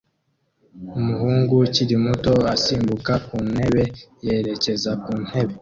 Umuhungu 0.99 1.51
ukiri 1.65 1.95
muto 2.05 2.33
asimbuka 2.53 3.13
ku 3.25 3.35
ntebe 3.51 3.83
yerekeza 4.27 4.91
ku 5.03 5.11
ntebe 5.25 5.49